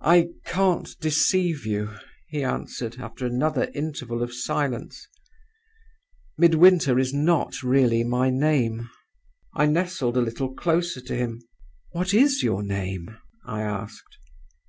"'I 0.00 0.30
can't 0.44 0.96
deceive 0.98 1.64
you,' 1.64 1.94
he 2.26 2.42
answered, 2.42 2.96
after 2.98 3.24
another 3.24 3.70
interval 3.76 4.20
of 4.20 4.34
silence; 4.34 5.06
'Midwinter 6.36 6.98
is 6.98 7.14
not 7.14 7.62
really 7.62 8.02
my 8.02 8.28
name.' 8.28 8.90
"I 9.54 9.66
nestled 9.66 10.16
a 10.16 10.20
little 10.20 10.52
closer 10.52 11.00
to 11.02 11.14
him. 11.14 11.40
"'What 11.92 12.12
is 12.12 12.42
your 12.42 12.64
name?' 12.64 13.16
I 13.46 13.60
asked. 13.62 14.18